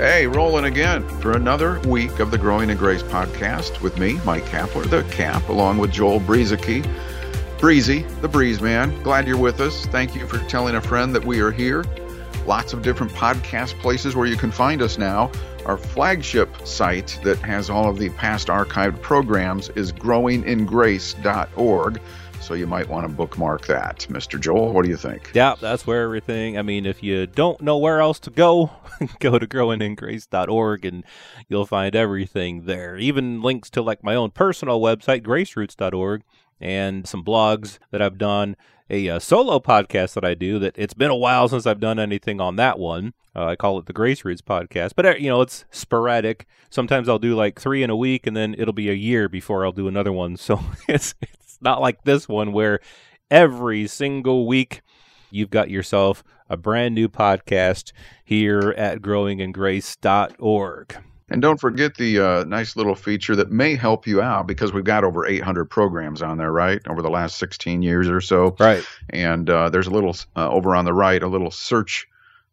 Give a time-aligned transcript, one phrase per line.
[0.00, 4.44] Hey, rolling again for another week of the Growing in Grace podcast with me, Mike
[4.44, 6.88] Kapler, the Cap, along with Joel Brueseke.
[7.58, 8.98] Breezy, the Breeze Man.
[9.02, 9.84] Glad you're with us.
[9.84, 11.84] Thank you for telling a friend that we are here.
[12.46, 15.30] Lots of different podcast places where you can find us now.
[15.66, 22.00] Our flagship site that has all of the past archived programs is growingingrace.org.
[22.40, 24.06] So you might want to bookmark that.
[24.10, 24.40] Mr.
[24.40, 25.30] Joel, what do you think?
[25.34, 26.58] Yeah, that's where everything.
[26.58, 28.70] I mean, if you don't know where else to go,
[29.20, 31.04] go to growingingrace.org and
[31.48, 32.96] you'll find everything there.
[32.96, 36.22] Even links to like my own personal website, graceroots.org,
[36.60, 38.56] and some blogs that I've done.
[38.92, 42.00] A, uh, solo podcast that I do that it's been a while since I've done
[42.00, 43.14] anything on that one.
[43.36, 46.46] Uh, I call it the Grace Roots podcast, but uh, you know it's sporadic.
[46.70, 49.64] Sometimes I'll do like three in a week, and then it'll be a year before
[49.64, 50.36] I'll do another one.
[50.36, 51.14] So it's
[51.60, 52.80] not like this one where
[53.30, 54.82] every single week
[55.30, 57.92] you've got yourself a brand new podcast
[58.24, 60.96] here at growingingrace.org.
[61.32, 64.82] And don't forget the uh, nice little feature that may help you out because we've
[64.82, 66.80] got over 800 programs on there, right?
[66.88, 68.56] Over the last 16 years or so.
[68.58, 68.84] Right.
[69.10, 72.08] And uh, there's a little, uh, over on the right, a little search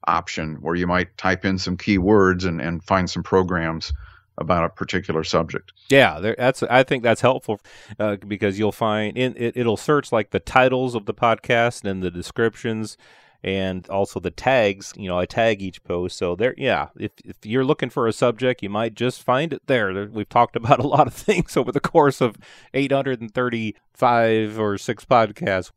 [0.06, 3.92] option where you might type in some keywords and, and find some programs
[4.38, 5.74] about a particular subject.
[5.90, 7.60] Yeah, there, that's I think that's helpful
[8.00, 12.04] uh, because you'll find in, it, it'll search like the titles of the podcast and
[12.04, 12.98] the descriptions
[13.44, 14.94] and also the tags.
[14.96, 16.54] You know, I tag each post, so there.
[16.58, 20.08] Yeah, if if you're looking for a subject, you might just find it there.
[20.08, 22.36] We've talked about a lot of things over the course of
[22.74, 25.72] 835 or six podcasts.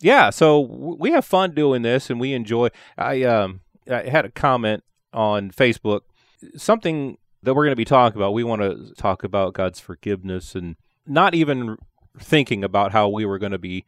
[0.00, 2.68] Yeah, so we have fun doing this, and we enjoy.
[2.96, 3.60] I um
[3.90, 6.02] I had a comment on Facebook
[6.56, 8.34] something that we're going to be talking about.
[8.34, 10.74] We want to talk about God's forgiveness and
[11.06, 11.76] not even
[12.18, 13.84] thinking about how we were going to be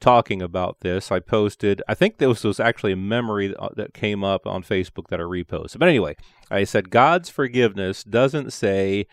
[0.00, 1.12] talking about this.
[1.12, 5.08] I posted, I think this was actually a memory uh, that came up on Facebook
[5.08, 5.78] that I reposted.
[5.78, 6.16] But anyway,
[6.50, 9.06] I said, God's forgiveness doesn't say,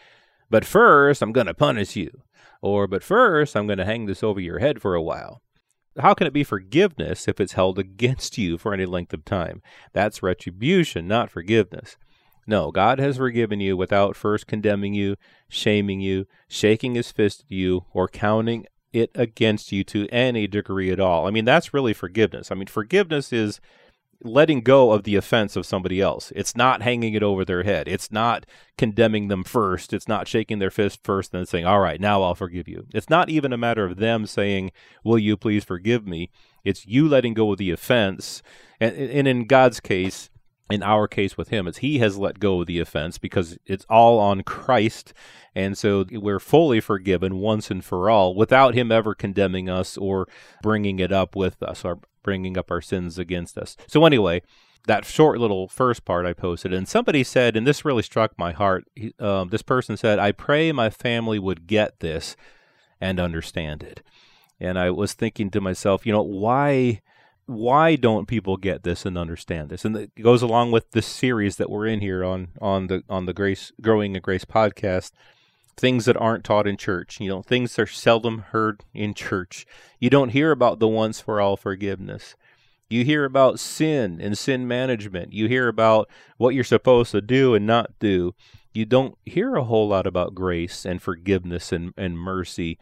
[0.50, 2.22] but first I'm going to punish you,
[2.62, 5.42] or but first I'm going to hang this over your head for a while.
[5.98, 9.62] How can it be forgiveness if it's held against you for any length of time?
[9.92, 11.98] That's retribution, not forgiveness.
[12.50, 15.18] No, God has forgiven you without first condemning you,
[15.48, 20.90] shaming you, shaking his fist at you, or counting it against you to any degree
[20.90, 21.28] at all.
[21.28, 22.52] I mean, that's really forgiveness.
[22.52, 23.62] I mean, forgiveness is
[24.24, 26.34] letting go of the offense of somebody else.
[26.36, 27.88] It's not hanging it over their head.
[27.88, 28.48] It's not
[28.80, 29.94] condemning them first.
[29.94, 32.88] It's not shaking their fist first and then saying, All right, now I'll forgive you.
[32.96, 34.72] It's not even a matter of them saying,
[35.04, 36.32] Will you please forgive me?
[36.64, 38.42] It's you letting go of the offense.
[38.80, 40.32] And, and in God's case,
[40.70, 43.86] in our case with him, it's he has let go of the offense because it's
[43.90, 45.14] all on Christ.
[45.56, 50.28] And so we're fully forgiven once and for all without him ever condemning us or
[50.62, 53.76] bringing it up with us or bringing up our sins against us.
[53.88, 54.44] So, anyway,
[54.86, 58.52] that short little first part I posted, and somebody said, and this really struck my
[58.52, 58.86] heart.
[59.20, 62.36] Um, this person said, I pray my family would get this
[63.02, 64.02] and understand it.
[64.60, 67.02] And I was thinking to myself, you know, why
[67.50, 69.84] why don't people get this and understand this?
[69.84, 73.26] And it goes along with this series that we're in here on on the on
[73.26, 75.12] the Grace Growing a Grace podcast.
[75.76, 79.66] Things that aren't taught in church, you know, things that are seldom heard in church.
[79.98, 82.36] You don't hear about the once for all forgiveness.
[82.88, 85.34] You hear about sin and sin management.
[85.34, 86.08] You hear about
[86.38, 88.36] what you're supposed to do and not do.
[88.74, 92.78] You don't hear a whole lot about grace and forgiveness and, and mercy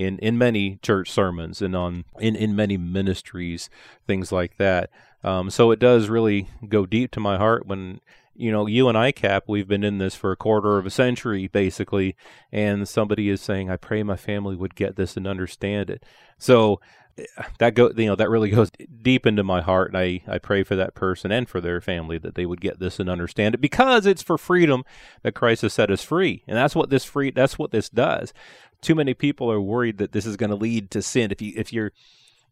[0.00, 3.68] in in many church sermons and on in in many ministries,
[4.06, 4.90] things like that.
[5.22, 8.00] Um, so it does really go deep to my heart when
[8.34, 10.90] you know you and I cap we've been in this for a quarter of a
[10.90, 12.16] century basically,
[12.50, 16.02] and somebody is saying, "I pray my family would get this and understand it."
[16.38, 16.80] So
[17.18, 17.24] eh,
[17.58, 18.70] that go you know that really goes
[19.02, 22.16] deep into my heart and I, I pray for that person and for their family
[22.16, 24.84] that they would get this and understand it because it's for freedom
[25.22, 28.32] that Christ has set us free and that's what this free that's what this does
[28.80, 31.30] too many people are worried that this is going to lead to sin.
[31.30, 31.92] If you if you're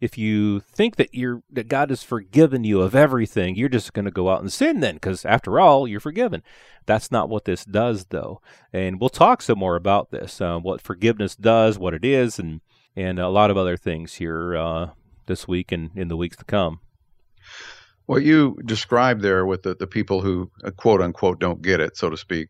[0.00, 4.04] if you think that you're that God has forgiven you of everything, you're just going
[4.04, 6.42] to go out and sin then, because after all, you're forgiven.
[6.86, 8.40] That's not what this does, though,
[8.72, 12.60] and we'll talk some more about this, uh, what forgiveness does, what it is, and
[12.96, 14.90] and a lot of other things here uh,
[15.26, 16.80] this week and in the weeks to come.
[18.06, 21.96] What you described there with the, the people who uh, quote unquote don't get it,
[21.96, 22.48] so to speak,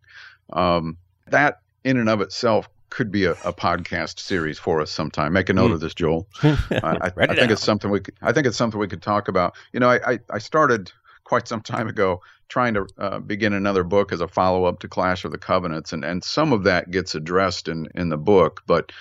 [0.52, 0.96] um,
[1.26, 5.32] that in and of itself could be a, a, podcast series for us sometime.
[5.32, 5.74] Make a note mm.
[5.74, 6.26] of this, Joel.
[6.42, 8.00] I, I, I think it's something we.
[8.00, 9.54] Could, I think it's something we could talk about.
[9.72, 10.92] You know, I, I started
[11.24, 14.88] quite some time ago trying to uh, begin another book as a follow up to
[14.88, 18.62] Clash of the Covenants, and and some of that gets addressed in in the book,
[18.66, 18.92] but.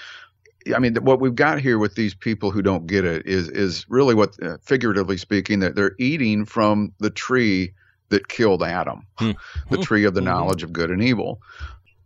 [0.76, 3.86] I mean, what we've got here with these people who don't get it is is
[3.88, 7.74] really what, uh, figuratively speaking, that they're eating from the tree
[8.10, 9.32] that killed Adam, hmm.
[9.72, 11.42] the tree of the knowledge of good and evil,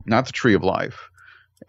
[0.06, 1.10] not the tree of life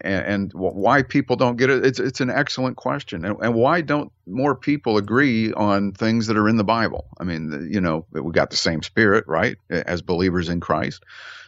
[0.01, 3.81] and, and why people don't get it it's it's an excellent question and, and, why
[3.81, 7.05] don't more people agree on things that are in the bible?
[7.19, 11.03] I mean you know we got the same spirit right as believers in christ.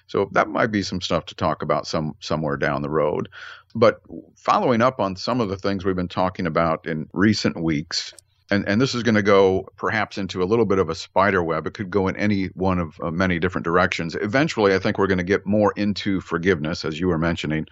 [0.08, 3.28] So that might be some stuff to talk about some somewhere down the road.
[3.74, 4.02] But
[4.36, 8.14] following up on some of the things we've been talking about in recent weeks
[8.52, 11.44] and and this is going to go perhaps into a little bit of a spider
[11.44, 11.66] web.
[11.66, 14.16] It could go in any one of uh, many different directions.
[14.16, 17.68] Eventually, I think we're going to get more into forgiveness, as you were mentioning.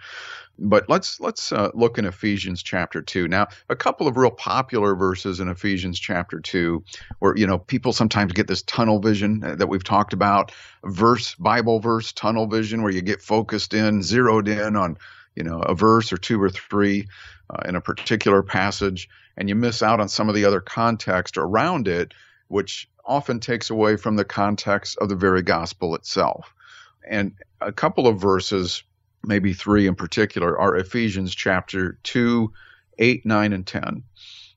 [0.58, 3.28] But let's let's uh, look in Ephesians chapter two.
[3.28, 6.84] Now, a couple of real popular verses in Ephesians chapter two,
[7.18, 10.52] where you know people sometimes get this tunnel vision that we've talked about,
[10.84, 14.96] verse Bible verse tunnel vision, where you get focused in, zeroed in on
[15.36, 17.08] you know a verse or two or three
[17.50, 21.36] uh, in a particular passage, and you miss out on some of the other context
[21.36, 22.14] around it,
[22.48, 26.54] which often takes away from the context of the very gospel itself.
[27.08, 28.82] And a couple of verses
[29.26, 32.52] maybe three in particular, are Ephesians chapter 2,
[32.98, 34.02] 8, 9, and 10.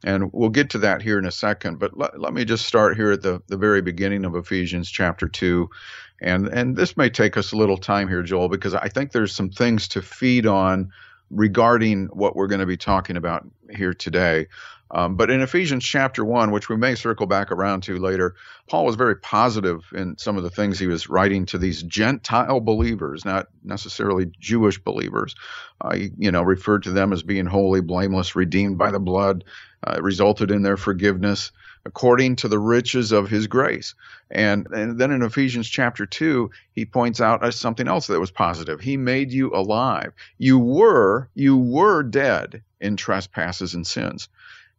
[0.04, 2.96] And we'll get to that here in a second, but let, let me just start
[2.96, 5.70] here at the, the very beginning of Ephesians chapter 2.
[6.22, 9.34] And, and this may take us a little time here, Joel, because I think there's
[9.34, 10.92] some things to feed on
[11.30, 13.46] regarding what we're going to be talking about
[13.76, 14.48] here today.
[14.92, 18.36] Um, but in Ephesians chapter 1, which we may circle back around to later,
[18.68, 22.60] Paul was very positive in some of the things he was writing to these Gentile
[22.62, 25.36] believers, not necessarily Jewish believers.
[25.82, 29.44] Uh, he, you know, referred to them as being holy, blameless, redeemed by the blood,
[29.86, 31.52] uh, resulted in their forgiveness
[31.86, 33.96] according to the riches of his grace.
[34.30, 38.82] And, and then in Ephesians chapter 2, he points out something else that was positive.
[38.82, 40.12] He made you alive.
[40.38, 44.28] You were, you were dead in trespasses and sins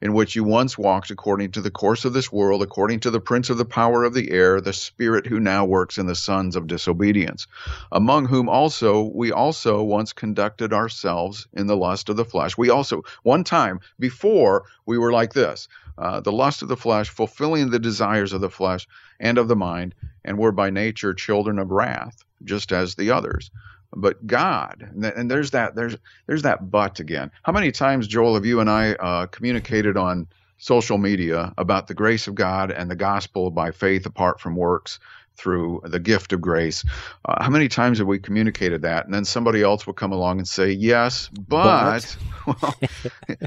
[0.00, 3.20] in which you once walked according to the course of this world, according to the
[3.20, 6.56] prince of the power of the air, the spirit who now works in the sons
[6.56, 7.46] of disobedience,
[7.90, 12.56] among whom also we also once conducted ourselves in the lust of the flesh.
[12.56, 15.68] We also, one time before, we were like this
[15.98, 18.86] uh, the lust of the flesh, fulfilling the desires of the flesh
[19.18, 23.50] and of the mind, and were by nature children of wrath, just as the others
[23.94, 24.90] but God.
[25.02, 25.96] And there's that there's
[26.26, 27.30] there's that but again.
[27.42, 30.26] How many times, Joel, have you and I uh, communicated on
[30.58, 34.98] social media about the grace of God and the gospel by faith apart from works?
[35.38, 36.84] Through the gift of grace.
[37.24, 39.04] Uh, how many times have we communicated that?
[39.04, 42.04] And then somebody else will come along and say, yes, but,
[42.44, 42.60] but.
[42.62, 42.74] well,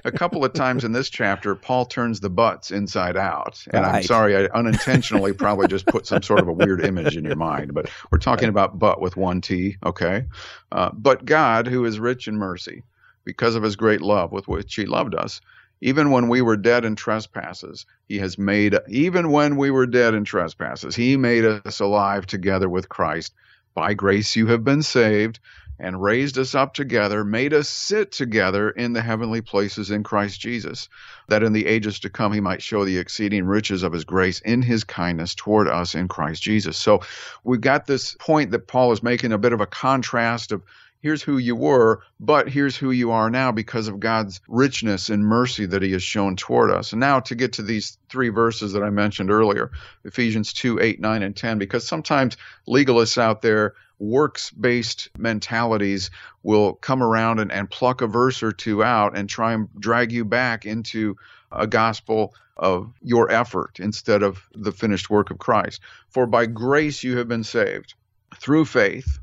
[0.05, 3.63] a couple of times in this chapter, Paul turns the butts inside out.
[3.71, 3.95] And right.
[3.95, 7.35] I'm sorry, I unintentionally probably just put some sort of a weird image in your
[7.35, 10.25] mind, but we're talking about but with one T, okay?
[10.71, 12.83] Uh, but God, who is rich in mercy,
[13.23, 15.41] because of his great love with which he loved us,
[15.81, 20.13] even when we were dead in trespasses, he has made, even when we were dead
[20.13, 23.33] in trespasses, he made us alive together with Christ.
[23.73, 25.39] By grace you have been saved,
[25.81, 30.39] and raised us up together, made us sit together in the heavenly places in Christ
[30.39, 30.87] Jesus,
[31.27, 34.39] that in the ages to come he might show the exceeding riches of his grace
[34.41, 36.77] in his kindness toward us in Christ Jesus.
[36.77, 37.01] So
[37.43, 40.61] we've got this point that Paul is making a bit of a contrast of
[41.01, 45.25] here's who you were, but here's who you are now because of God's richness and
[45.25, 46.93] mercy that He has shown toward us.
[46.93, 49.71] And now to get to these three verses that I mentioned earlier
[50.05, 56.09] Ephesians 2 8, 9, and 10, because sometimes legalists out there, works based mentalities
[56.41, 60.11] will come around and, and pluck a verse or two out and try and drag
[60.11, 61.15] you back into
[61.51, 65.81] a gospel of your effort instead of the finished work of Christ.
[66.09, 67.93] For by grace you have been saved
[68.39, 69.19] through faith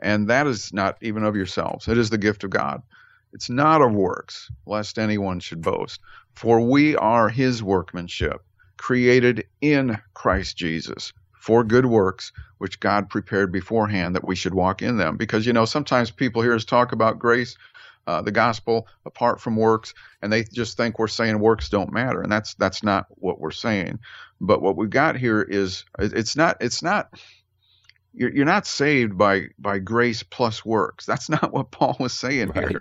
[0.00, 1.88] and that is not even of yourselves.
[1.88, 2.82] It is the gift of God.
[3.32, 6.00] It's not of works, lest anyone should boast.
[6.34, 8.42] For we are his workmanship,
[8.76, 14.82] created in Christ Jesus for good works, which God prepared beforehand that we should walk
[14.82, 15.16] in them.
[15.16, 17.56] Because, you know, sometimes people hear us talk about grace,
[18.06, 22.20] uh, the gospel, apart from works, and they just think we're saying works don't matter.
[22.20, 24.00] And that's, that's not what we're saying.
[24.40, 27.14] But what we've got here is, it's not, it's not,
[28.14, 31.06] you're, you're not saved by by grace plus works.
[31.06, 32.68] That's not what Paul was saying right.
[32.68, 32.80] here.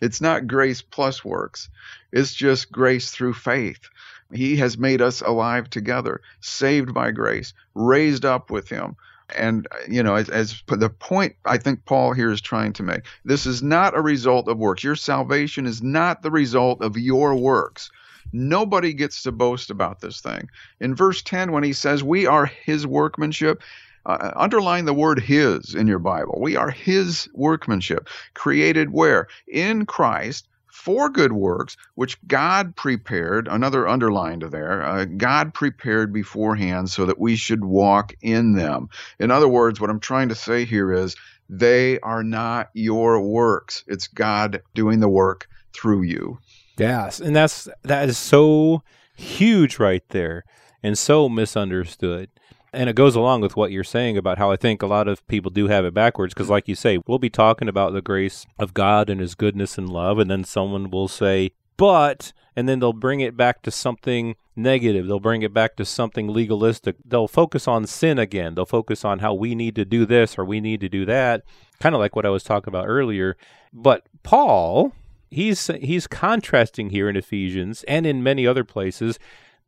[0.00, 1.68] It's not grace plus works.
[2.12, 3.88] It's just grace through faith.
[4.32, 8.96] He has made us alive together, saved by grace, raised up with him,
[9.34, 13.02] And, you know, as, as the point I think Paul here is trying to make,
[13.24, 14.84] this is not a result of works.
[14.84, 17.90] Your salvation is not the result of your works.
[18.32, 20.50] Nobody gets to boast about this thing.
[20.80, 23.62] In verse 10, when he says, We are his workmanship,
[24.08, 26.38] uh, underline the word his in your Bible.
[26.40, 29.28] We are his workmanship, created where?
[29.46, 36.88] In Christ for good works, which God prepared, another underlined there, uh, God prepared beforehand
[36.90, 38.88] so that we should walk in them.
[39.18, 41.14] In other words, what I'm trying to say here is
[41.50, 43.84] they are not your works.
[43.86, 46.38] It's God doing the work through you.
[46.78, 48.82] Yes, and that's that is so
[49.16, 50.44] huge right there
[50.82, 52.30] and so misunderstood.
[52.72, 55.26] And it goes along with what you're saying about how I think a lot of
[55.26, 56.34] people do have it backwards.
[56.34, 59.78] Because, like you say, we'll be talking about the grace of God and His goodness
[59.78, 63.70] and love, and then someone will say, but, and then they'll bring it back to
[63.70, 65.06] something negative.
[65.06, 66.96] They'll bring it back to something legalistic.
[67.04, 68.54] They'll focus on sin again.
[68.54, 71.44] They'll focus on how we need to do this or we need to do that,
[71.80, 73.36] kind of like what I was talking about earlier.
[73.72, 74.92] But Paul,
[75.30, 79.18] he's he's contrasting here in Ephesians and in many other places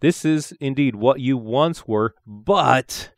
[0.00, 3.10] this is indeed what you once were, but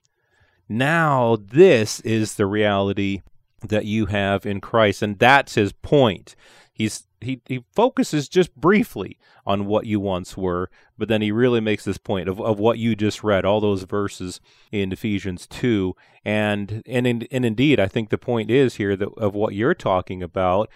[0.68, 3.22] now this is the reality
[3.60, 5.02] that you have in Christ.
[5.02, 6.34] And that's his point.
[6.72, 11.60] He's he, he focuses just briefly on what you once were, but then he really
[11.60, 14.40] makes this point of, of what you just read, all those verses
[14.72, 15.94] in Ephesians two.
[16.24, 19.74] And and in, and indeed, I think the point is here that of what you're
[19.74, 20.68] talking about,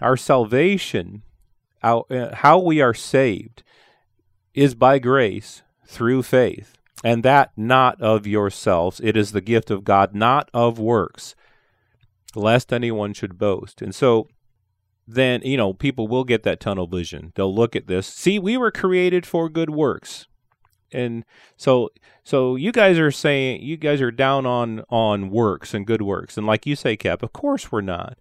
[0.00, 1.22] our salvation,
[1.82, 3.64] our, uh, how we are saved
[4.58, 9.00] is by grace through faith, and that not of yourselves.
[9.00, 11.36] It is the gift of God, not of works,
[12.34, 13.80] lest anyone should boast.
[13.80, 14.26] And so
[15.06, 17.32] then, you know, people will get that tunnel vision.
[17.36, 18.08] They'll look at this.
[18.08, 20.26] See, we were created for good works.
[20.90, 21.24] And
[21.56, 21.90] so
[22.24, 26.36] so you guys are saying you guys are down on on works and good works.
[26.36, 28.18] And like you say, Cap, of course we're not.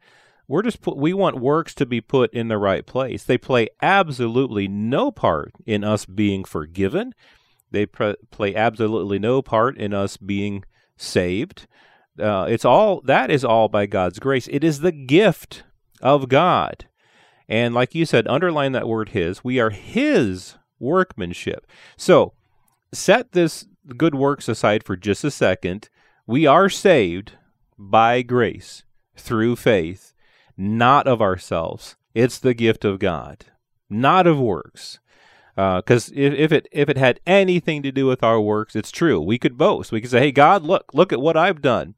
[0.48, 3.24] We're just put, we want works to be put in the right place.
[3.24, 7.14] They play absolutely no part in us being forgiven.
[7.72, 10.64] They pr- play absolutely no part in us being
[10.96, 11.68] saved.
[12.18, 14.48] Uh, it's all that is all by God's grace.
[14.50, 15.64] It is the gift
[16.02, 16.88] of God.
[17.50, 19.44] And like you said, underline that word his.
[19.44, 21.68] We are his workmanship.
[21.98, 22.34] So
[22.94, 23.66] set this
[23.98, 25.90] good works aside for just a second.
[26.26, 27.34] We are saved
[27.78, 28.84] by grace
[29.16, 30.14] through faith
[30.58, 31.96] not of ourselves.
[32.14, 33.46] It's the gift of God,
[33.90, 35.00] not of works.
[35.56, 38.92] Because uh, if, if it if it had anything to do with our works, it's
[38.92, 39.20] true.
[39.20, 39.92] We could boast.
[39.92, 41.96] We could say, "Hey, God, look look at what I've done."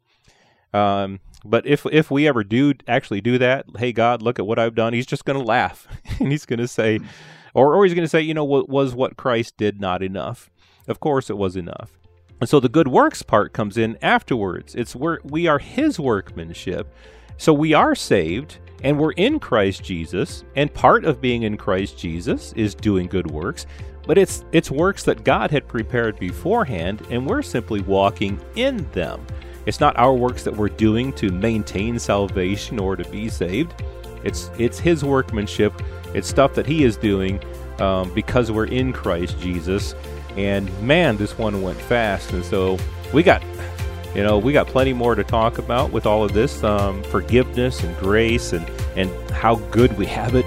[0.73, 4.59] Um, but if if we ever do actually do that, "Hey, God, look at what
[4.59, 5.87] I've done," He's just going to laugh
[6.19, 7.01] and He's going to say,
[7.53, 10.49] or or He's going to say, "You know, what was what Christ did not enough?"
[10.87, 11.99] Of course, it was enough.
[12.39, 14.73] And so the good works part comes in afterwards.
[14.73, 16.87] It's where we are His workmanship
[17.39, 21.97] so we are saved and we're in Christ Jesus, and part of being in Christ
[21.97, 23.65] Jesus is doing good works,
[24.05, 29.25] but it's it's works that God had prepared beforehand and we're simply walking in them.
[29.65, 33.73] It's not our works that we're doing to maintain salvation or to be saved.
[34.25, 35.73] It's it's his workmanship.
[36.13, 37.41] It's stuff that he is doing
[37.79, 39.95] um, because we're in Christ Jesus.
[40.35, 42.31] And man, this one went fast.
[42.31, 42.77] And so
[43.13, 43.41] we got
[44.15, 47.83] you know, we got plenty more to talk about with all of this um, forgiveness
[47.83, 50.45] and grace and, and how good we have it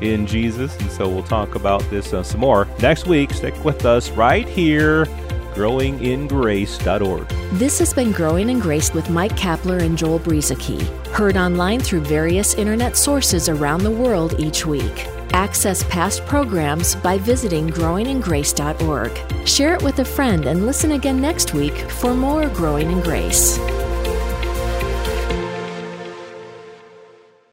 [0.00, 0.76] in Jesus.
[0.78, 3.32] And so we'll talk about this uh, some more next week.
[3.32, 5.06] Stick with us right here,
[5.54, 7.28] growingingrace.org.
[7.58, 12.02] This has been Growing in Grace with Mike Kapler and Joel Brueseke, heard online through
[12.02, 15.06] various internet sources around the world each week.
[15.32, 19.46] Access past programs by visiting growingingrace.org.
[19.46, 23.58] Share it with a friend and listen again next week for more Growing in Grace.